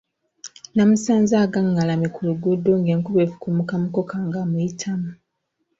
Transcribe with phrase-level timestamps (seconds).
[0.75, 5.09] Namusanze agangalamye ku luguudo ng'enkuba efukumuka mukoka ng'amuyitamu.